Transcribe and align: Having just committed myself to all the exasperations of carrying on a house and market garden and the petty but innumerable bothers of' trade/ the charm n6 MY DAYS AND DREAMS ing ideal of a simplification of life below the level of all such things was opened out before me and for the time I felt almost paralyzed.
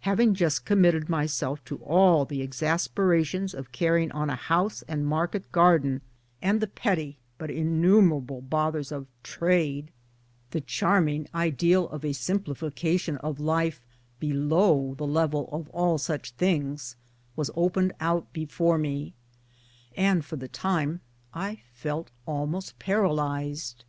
Having 0.00 0.32
just 0.32 0.64
committed 0.64 1.10
myself 1.10 1.62
to 1.66 1.76
all 1.82 2.24
the 2.24 2.40
exasperations 2.40 3.52
of 3.52 3.70
carrying 3.70 4.10
on 4.12 4.30
a 4.30 4.34
house 4.34 4.80
and 4.88 5.04
market 5.06 5.52
garden 5.52 6.00
and 6.40 6.62
the 6.62 6.66
petty 6.66 7.18
but 7.36 7.50
innumerable 7.50 8.40
bothers 8.40 8.90
of' 8.90 9.06
trade/ 9.38 9.90
the 10.52 10.62
charm 10.62 11.04
n6 11.04 11.04
MY 11.04 11.10
DAYS 11.10 11.16
AND 11.16 11.26
DREAMS 11.26 11.28
ing 11.34 11.38
ideal 11.42 11.88
of 11.90 12.02
a 12.02 12.12
simplification 12.14 13.16
of 13.18 13.40
life 13.40 13.82
below 14.18 14.94
the 14.96 15.06
level 15.06 15.50
of 15.52 15.68
all 15.68 15.98
such 15.98 16.30
things 16.30 16.96
was 17.36 17.50
opened 17.54 17.92
out 18.00 18.32
before 18.32 18.78
me 18.78 19.12
and 19.94 20.24
for 20.24 20.36
the 20.36 20.48
time 20.48 21.02
I 21.34 21.60
felt 21.74 22.10
almost 22.26 22.78
paralyzed. 22.78 23.84